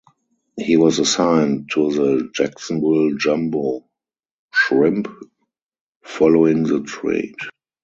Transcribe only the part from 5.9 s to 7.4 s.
following the trade.